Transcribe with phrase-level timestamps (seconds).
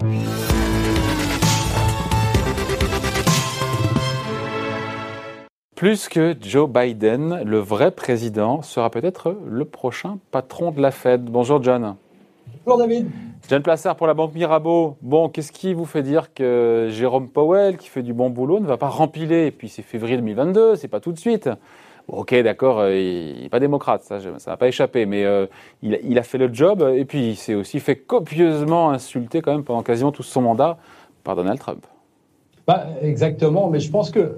[0.00, 0.08] Plus
[6.08, 11.24] que Joe Biden, le vrai président sera peut-être le prochain patron de la Fed.
[11.24, 11.96] Bonjour John.
[12.64, 13.10] Bonjour David.
[13.50, 14.96] John Plassard pour la Banque Mirabeau.
[15.02, 18.66] Bon, qu'est-ce qui vous fait dire que Jérôme Powell, qui fait du bon boulot, ne
[18.66, 19.48] va pas rempiler?
[19.48, 21.50] Et puis c'est février 2022, c'est pas tout de suite.
[22.12, 25.46] Ok, d'accord, euh, il n'est pas démocrate, ça ne pas échapper, mais euh,
[25.82, 29.64] il, a fait le job et puis il s'est aussi fait copieusement insulter quand même
[29.64, 30.78] pendant quasiment tout son mandat
[31.24, 31.86] par Donald Trump.
[32.66, 34.36] Bah, exactement, mais je pense que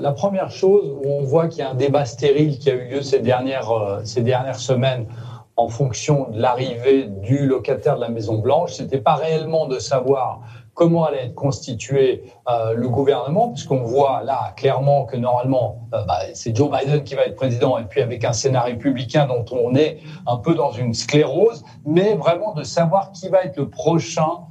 [0.00, 2.88] la première chose où on voit qu'il y a un débat stérile qui a eu
[2.88, 5.06] lieu ces dernières, euh, ces dernières semaines
[5.56, 10.40] en fonction de l'arrivée du locataire de la Maison Blanche, c'était pas réellement de savoir
[10.76, 16.20] comment allait être constitué euh, le gouvernement, puisqu'on voit là clairement que normalement euh, bah,
[16.34, 19.74] c'est Joe Biden qui va être président, et puis avec un Sénat républicain dont on
[19.74, 19.98] est
[20.28, 24.46] un peu dans une sclérose, mais vraiment de savoir qui va être le prochain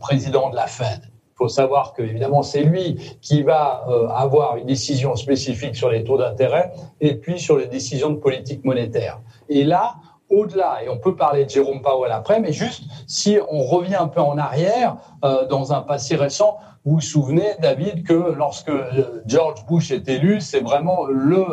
[0.00, 1.10] président de la Fed.
[1.36, 5.90] Il faut savoir que évidemment c'est lui qui va euh, avoir une décision spécifique sur
[5.90, 6.72] les taux d'intérêt
[7.02, 9.20] et puis sur les décisions de politique monétaire.
[9.50, 9.96] Et là,
[10.30, 14.08] au-delà, et on peut parler de Jérôme Powell après, mais juste si on revient un
[14.08, 19.22] peu en arrière euh, dans un passé récent, vous vous souvenez, David, que lorsque euh,
[19.26, 21.44] George Bush est élu, c'est vraiment le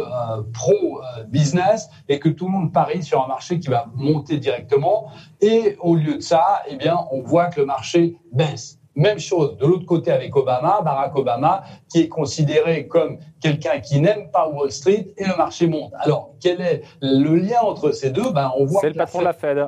[0.54, 5.08] pro-business et que tout le monde parie sur un marché qui va monter directement.
[5.42, 8.80] Et au lieu de ça, eh bien, on voit que le marché baisse.
[8.96, 14.00] Même chose de l'autre côté avec Obama, Barack Obama, qui est considéré comme quelqu'un qui
[14.00, 15.94] n'aime pas Wall Street et le marché monte.
[16.00, 18.32] Alors, quel est le lien entre ces deux?
[18.32, 19.68] Ben, on voit C'est le patron de la Fed.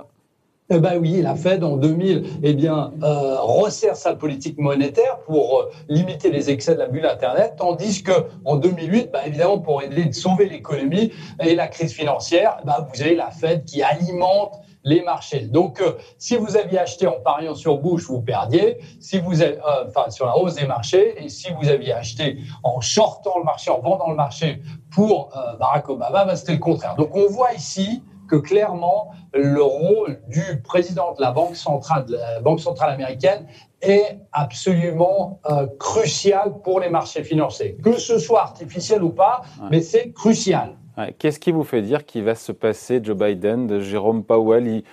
[0.72, 5.60] Eh ben oui, la Fed en 2000 eh bien, euh, resserre sa politique monétaire pour
[5.60, 8.12] euh, limiter les excès de la bulle Internet, tandis que
[8.46, 13.02] en 2008, ben, évidemment, pour aider de sauver l'économie et la crise financière, ben, vous
[13.04, 15.42] avez la Fed qui alimente les marchés.
[15.42, 18.78] Donc, euh, si vous aviez acheté en pariant sur Bush, vous perdiez.
[19.00, 22.38] Si vous avez, euh, enfin, sur la hausse des marchés, et si vous aviez acheté
[22.64, 24.62] en shortant le marché, en vendant le marché
[24.94, 26.96] pour euh, Barack Obama, ben, c'était le contraire.
[26.96, 32.16] Donc, on voit ici que clairement le rôle du président de la Banque centrale, de
[32.16, 33.48] la Banque centrale américaine,
[33.82, 35.40] est absolument
[35.78, 37.78] crucial pour les marchés financiers.
[37.84, 40.76] Que ce soit artificiel ou pas, mais c'est crucial.
[41.20, 44.84] Qu'est-ce qui vous fait dire qu'il va se passer Joe Biden de Jérôme Powell?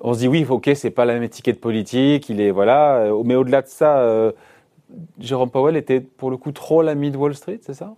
[0.00, 3.22] On se dit oui, ok, c'est pas la même étiquette politique, il est voilà, euh,
[3.24, 4.32] mais au-delà de ça, euh,
[5.18, 7.94] Jérôme Powell était pour le coup trop l'ami de Wall Street, c'est ça?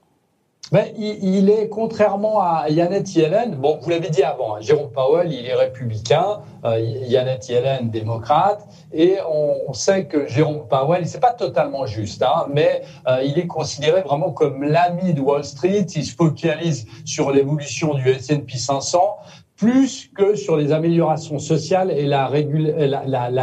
[0.72, 5.30] Ben, il, est, contrairement à Yannette Yellen, bon, vous l'avez dit avant, hein, Jérôme Powell,
[5.30, 11.34] il est républicain, euh, Yannette Yellen, démocrate, et on, sait que Jérôme Powell, c'est pas
[11.34, 16.06] totalement juste, hein, mais euh, il est considéré vraiment comme l'ami de Wall Street, il
[16.06, 19.18] se focalise sur l'évolution du S&P 500,
[19.62, 22.26] plus que sur les améliorations sociales et la,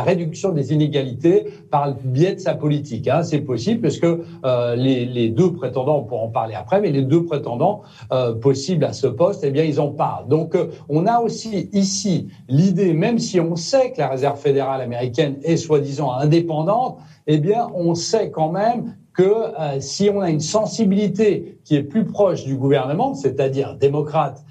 [0.04, 3.08] réduction des inégalités par le biais de sa politique.
[3.08, 3.24] Hein.
[3.24, 7.04] C'est possible parce que euh, les, deux prétendants, on pourra en parler après, mais les
[7.04, 10.28] deux prétendants euh, possibles à ce poste, eh bien, ils en parlent.
[10.28, 14.82] Donc, euh, on a aussi ici l'idée, même si on sait que la Réserve fédérale
[14.82, 16.98] américaine est soi-disant indépendante,
[17.28, 19.34] eh bien, on sait quand même que
[19.80, 24.44] si on a une sensibilité qui est plus proche du gouvernement, c'est-à-dire démocrate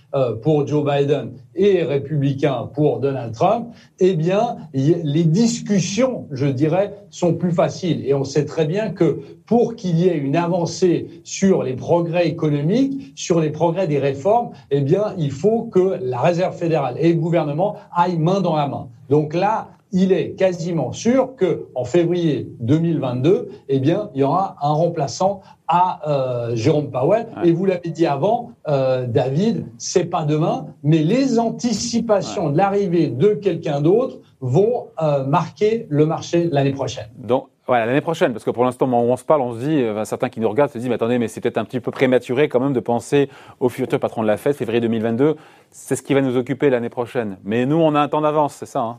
[0.42, 3.68] pour Joe Biden et républicain pour Donald Trump,
[4.00, 8.06] eh bien, les discussions, je dirais, sont plus faciles.
[8.06, 12.26] Et on sait très bien que pour qu'il y ait une avancée sur les progrès
[12.26, 17.12] économiques, sur les progrès des réformes, eh bien, il faut que la Réserve fédérale et
[17.12, 18.88] le gouvernement aillent main dans la main.
[19.10, 24.56] Donc là, il est quasiment sûr que en février 2022, eh bien, il y aura
[24.60, 27.26] un remplaçant à euh, Jérôme Powell.
[27.44, 33.08] Et vous l'avez dit avant, euh, David, c'est pas demain, mais les anticipations de l'arrivée
[33.08, 37.08] de quelqu'un d'autre vont euh, marquer le marché l'année prochaine.
[37.16, 40.30] Donc, voilà, l'année prochaine, parce que pour l'instant, on se parle, on se dit, certains
[40.30, 42.60] qui nous regardent se disent, mais attendez, mais c'est peut-être un petit peu prématuré quand
[42.60, 43.28] même de penser
[43.60, 45.36] au futur patron de la fête, février 2022.
[45.70, 47.36] C'est ce qui va nous occuper l'année prochaine.
[47.44, 48.80] Mais nous, on a un temps d'avance, c'est ça.
[48.80, 48.98] Hein?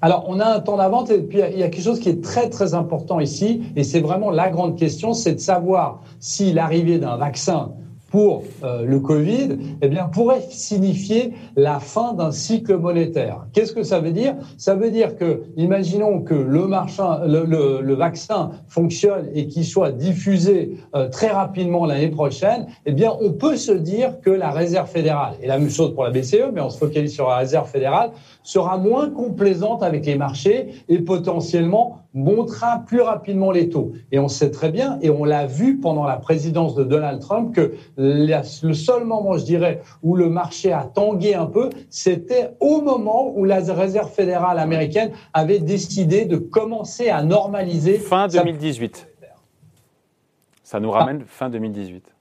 [0.00, 2.22] Alors, on a un temps d'avance et puis il y a quelque chose qui est
[2.22, 6.98] très très important ici, et c'est vraiment la grande question, c'est de savoir si l'arrivée
[6.98, 7.70] d'un vaccin
[8.10, 13.46] pour euh, le Covid, eh bien, pourrait signifier la fin d'un cycle monétaire.
[13.52, 14.34] Qu'est-ce que ça veut dire?
[14.56, 21.28] Ça veut dire que, imaginons que le, vaccin fonctionne et qu'il soit diffusé euh, très
[21.28, 25.58] rapidement l'année prochaine, eh bien, on peut se dire que la Réserve fédérale, et la
[25.58, 28.10] même chose pour la BCE, mais on se focalise sur la Réserve fédérale,
[28.42, 33.92] sera moins complaisante avec les marchés et potentiellement montera plus rapidement les taux.
[34.12, 37.54] Et on sait très bien, et on l'a vu pendant la présidence de Donald Trump,
[37.54, 42.80] que le seul moment, je dirais, où le marché a tangué un peu, c'était au
[42.80, 47.98] moment où la Réserve fédérale américaine avait décidé de commencer à normaliser.
[47.98, 49.08] Fin 2018.
[50.62, 52.14] Ça nous ramène fin 2018.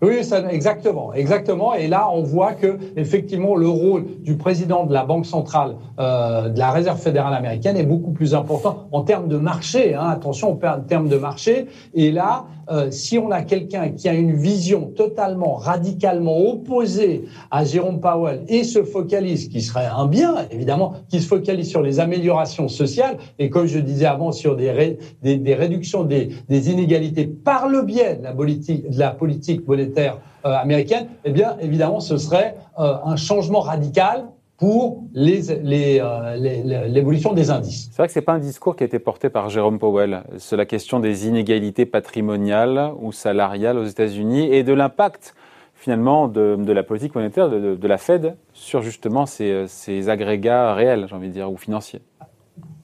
[0.00, 1.74] Oui, ça, exactement, exactement.
[1.74, 6.50] Et là, on voit que effectivement, le rôle du président de la Banque centrale euh,
[6.50, 9.96] de la Réserve fédérale américaine est beaucoup plus important en termes de marché.
[9.96, 11.66] Hein, attention, en termes de marché.
[11.94, 17.64] Et là, euh, si on a quelqu'un qui a une vision totalement, radicalement opposée à
[17.64, 21.98] Jérôme Powell et se focalise, qui serait un bien, évidemment, qui se focalise sur les
[21.98, 24.70] améliorations sociales et comme je disais avant, sur des,
[25.54, 30.54] réductions des, des, inégalités par le biais de la politique, de la politique monétaire euh,
[30.54, 34.26] américaine, eh bien, évidemment, ce serait euh, un changement radical
[34.56, 36.36] pour euh,
[36.88, 37.88] l'évolution des indices.
[37.90, 40.22] C'est vrai que ce n'est pas un discours qui a été porté par Jérôme Powell.
[40.38, 45.34] C'est la question des inégalités patrimoniales ou salariales aux États-Unis et de l'impact
[45.74, 51.14] finalement de, la politique monétaire de, la Fed sur justement ces, ces agrégats réels, j'ai
[51.14, 52.00] envie de dire, ou financiers.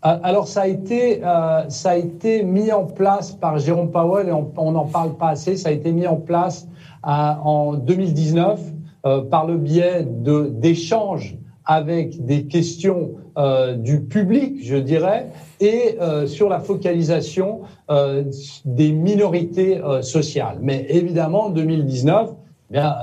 [0.02, 1.22] Alors ça a été
[1.68, 5.56] ça a été mis en place par Jérôme Powell et on n'en parle pas assez.
[5.56, 6.68] Ça a été mis en place
[7.04, 8.60] en 2019
[9.06, 11.36] euh, par le biais d'échanges
[11.66, 15.28] avec des questions euh, du public, je dirais,
[15.60, 18.24] et euh, sur la focalisation euh,
[18.64, 20.58] des minorités sociales.
[20.60, 22.30] Mais évidemment, en 2019,
[22.70, 22.94] eh bien,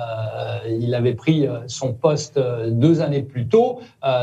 [0.68, 3.80] il avait pris son poste deux années plus tôt.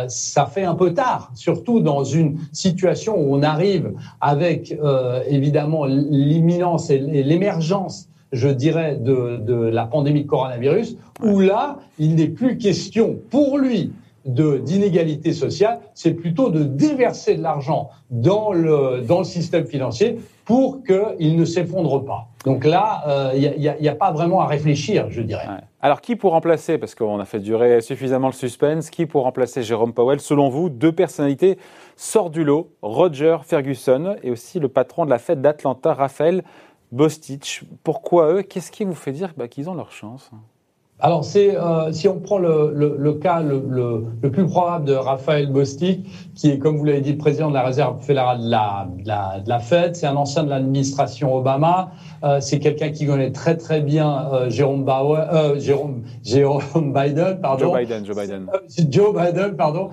[0.08, 4.76] ça fait un peu tard, surtout dans une situation où on arrive avec
[5.28, 12.14] évidemment l'imminence et l'émergence je dirais, de, de la pandémie de coronavirus, où là, il
[12.14, 13.92] n'est plus question pour lui
[14.28, 20.82] d'inégalité sociale, c'est plutôt de déverser de l'argent dans le, dans le système financier pour
[20.82, 22.28] qu'il ne s'effondre pas.
[22.44, 25.46] Donc là, il euh, n'y a, a, pas vraiment à réfléchir, je dirais.
[25.80, 29.62] Alors, qui pour remplacer, parce qu'on a fait durer suffisamment le suspense, qui pour remplacer
[29.62, 30.20] Jérôme Powell?
[30.20, 31.58] Selon vous, deux personnalités
[31.96, 36.42] sortent du lot, Roger Ferguson et aussi le patron de la fête d'Atlanta, Raphaël
[36.93, 37.64] Bostich.
[37.82, 40.31] Pourquoi eux Qu'est-ce qui vous fait dire bah, qu'ils ont leur chance
[41.00, 43.62] alors, c'est euh, si on prend le, le, le cas le,
[44.20, 46.04] le, plus probable de Raphaël Bostic,
[46.34, 49.40] qui est, comme vous l'avez dit, président de la réserve fédérale de la, de la,
[49.40, 51.92] de la Fed, c'est un ancien de l'administration Obama,
[52.24, 57.40] euh, c'est quelqu'un qui connaît très très bien euh, Jérôme, Bauer, euh, Jérôme, Jérôme Biden,
[57.40, 57.66] pardon.
[57.66, 58.46] Joe Biden, Joe Biden.
[58.90, 59.90] Joe Biden, pardon.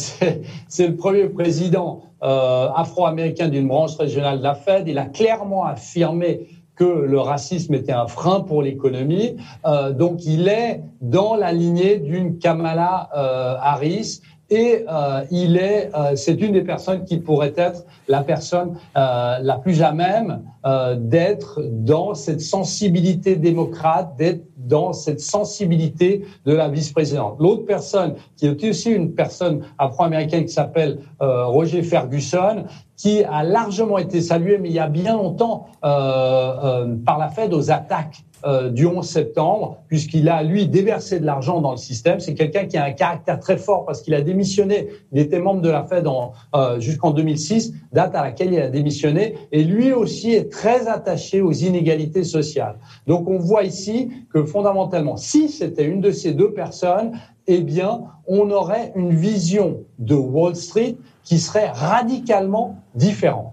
[0.00, 4.88] c'est le premier président afro-américain d'une branche régionale de la Fed.
[4.88, 6.48] Il a clairement affirmé
[6.78, 9.36] que le racisme était un frein pour l'économie.
[9.66, 15.90] Euh, donc il est dans la lignée d'une Kamala euh, Harris et euh, il est,
[15.94, 20.42] euh, c'est une des personnes qui pourrait être la personne euh, la plus à même
[20.64, 27.36] euh, d'être dans cette sensibilité démocrate, d'être dans cette sensibilité de la vice-présidente.
[27.40, 32.64] L'autre personne, qui est aussi une personne afro-américaine qui s'appelle Roger Ferguson,
[32.96, 37.70] qui a largement été salué, mais il y a bien longtemps, par la Fed aux
[37.70, 42.20] attaques euh, du 11 septembre, puisqu'il a, lui, déversé de l'argent dans le système.
[42.20, 44.88] C'est quelqu'un qui a un caractère très fort parce qu'il a démissionné.
[45.12, 46.06] Il était membre de la Fed
[46.54, 49.34] euh, jusqu'en 2006, date à laquelle il a démissionné.
[49.50, 52.76] Et lui aussi est très attaché aux inégalités sociales.
[53.06, 57.12] Donc on voit ici que fondamentalement, si c'était une de ces deux personnes,
[57.48, 60.96] eh bien, on aurait une vision de Wall Street
[61.28, 63.52] qui serait radicalement différente.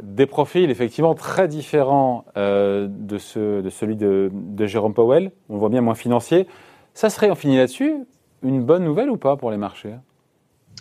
[0.00, 5.32] des profils effectivement très différents euh, de, ce, de celui de, de, Jérôme Powell.
[5.48, 6.46] On voit bien moins financier.
[6.94, 8.06] Ça serait, on finit là-dessus,
[8.44, 9.94] une bonne nouvelle ou pas pour les marchés?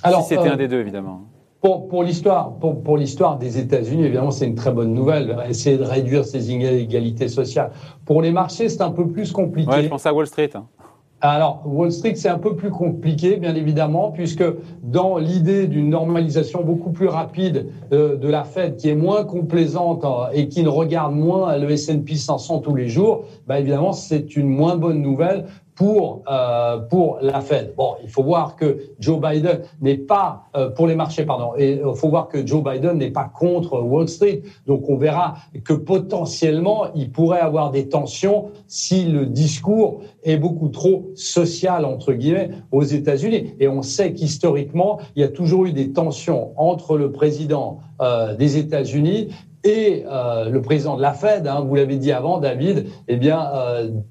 [0.03, 1.21] Alors, Si c'était euh, un des deux, évidemment.
[1.59, 5.35] Pour, pour l'histoire pour, pour des États-Unis, évidemment, c'est une très bonne nouvelle.
[5.49, 7.71] Essayer de réduire ces inégalités sociales.
[8.05, 9.71] Pour les marchés, c'est un peu plus compliqué.
[9.71, 10.51] Ouais, je pense à Wall Street.
[10.53, 10.67] Hein.
[11.19, 14.43] Alors, Wall Street, c'est un peu plus compliqué, bien évidemment, puisque
[14.83, 20.03] dans l'idée d'une normalisation beaucoup plus rapide euh, de la Fed, qui est moins complaisante
[20.05, 24.35] euh, et qui ne regarde moins le S&P 500 tous les jours, bah, évidemment, c'est
[24.35, 25.45] une moins bonne nouvelle
[25.77, 27.75] pour euh, pour la Fed.
[27.77, 31.51] Bon, il faut voir que Joe Biden n'est pas euh, pour les marchés, pardon.
[31.55, 34.41] Et il faut voir que Joe Biden n'est pas contre Wall Street.
[34.65, 40.69] Donc on verra que potentiellement il pourrait avoir des tensions si le discours est beaucoup
[40.69, 43.53] trop social entre guillemets aux États-Unis.
[43.59, 48.35] Et on sait qu'historiquement il y a toujours eu des tensions entre le président euh,
[48.35, 49.29] des États-Unis
[49.67, 53.49] et le président de la Fed, hein, vous l'avez dit avant, David, eh bien,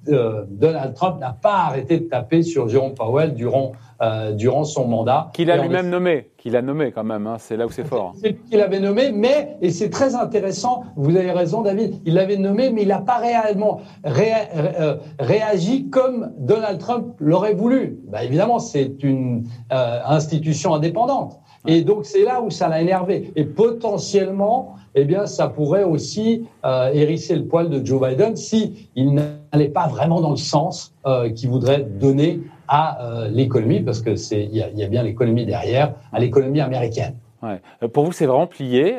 [0.06, 3.72] Donald Trump n'a pas arrêté de taper sur Jérôme Powell durant
[4.02, 5.30] euh, durant son mandat.
[5.32, 8.12] Qu'il a lui-même nommé, qu'il a nommé quand même, hein, c'est là où c'est fort.
[8.20, 12.12] C'est lui qui l'avait nommé, mais, et c'est très intéressant, vous avez raison David, il
[12.12, 18.00] l'avait nommé, mais il n'a pas réellement euh, réagi comme Donald Trump l'aurait voulu.
[18.08, 21.40] Bah, évidemment, c'est une euh, institution indépendante.
[21.66, 23.32] Et donc c'est là où ça l'a énervé.
[23.36, 28.88] Et potentiellement, eh bien, ça pourrait aussi euh, hérisser le poil de Joe Biden si
[28.96, 34.00] il n'allait pas vraiment dans le sens euh, qu'il voudrait donner à euh, l'économie, parce
[34.00, 37.14] que c'est il y, a bien l'économie derrière, à l'économie américaine.
[37.42, 37.60] Ouais.
[37.88, 38.96] Pour vous, c'est vraiment plié.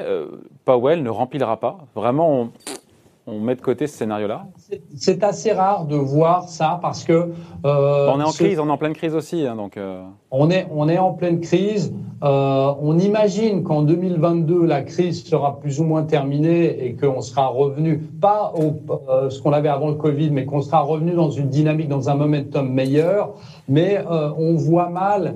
[0.63, 1.79] Powell ne remplira pas.
[1.95, 2.51] Vraiment, on
[3.27, 4.47] on met de côté ce scénario-là
[4.95, 7.33] C'est assez rare de voir ça parce que...
[7.65, 9.45] Euh, on est en crise, on est en pleine crise aussi.
[9.45, 10.01] Hein, donc, euh.
[10.31, 11.93] On, est, on est en pleine crise.
[12.23, 17.47] Euh, on imagine qu'en 2022, la crise sera plus ou moins terminée et qu'on sera
[17.47, 21.49] revenu, pas au, ce qu'on avait avant le Covid, mais qu'on sera revenu dans une
[21.49, 23.35] dynamique, dans un momentum meilleur.
[23.69, 25.35] Mais on voit mal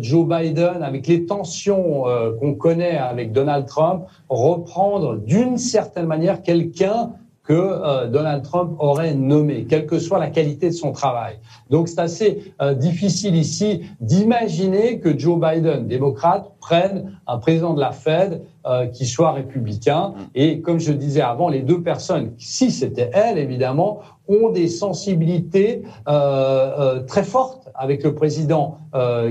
[0.00, 2.04] Joe Biden, avec les tensions
[2.40, 7.10] qu'on connaît avec Donald Trump, reprendre d'une certaine manière quelqu'un
[7.44, 11.36] que euh, Donald Trump aurait nommé, quelle que soit la qualité de son travail.
[11.70, 17.80] Donc c'est assez euh, difficile ici d'imaginer que Joe Biden, démocrate, prenne un président de
[17.80, 20.14] la Fed euh, qui soit républicain.
[20.34, 25.82] Et comme je disais avant, les deux personnes, si c'était elle évidemment, ont des sensibilités
[26.06, 28.78] très fortes avec le président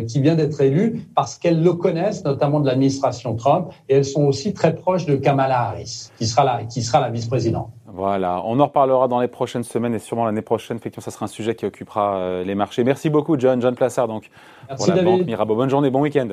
[0.07, 4.21] qui vient d'être élu parce qu'elles le connaissent, notamment de l'administration Trump, et elles sont
[4.25, 7.71] aussi très proches de Kamala Harris, qui sera la, qui sera la vice-présidente.
[7.95, 10.77] Voilà, on en reparlera dans les prochaines semaines et sûrement l'année prochaine.
[10.77, 12.83] Effectivement, ça sera un sujet qui occupera euh, les marchés.
[12.83, 13.61] Merci beaucoup, John.
[13.61, 14.31] John Plassard, donc,
[14.67, 15.55] Merci, pour la Banque Mirabeau.
[15.55, 16.29] Bonne journée, bon week-end.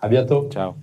[0.00, 0.48] À bientôt.
[0.52, 0.74] Ciao.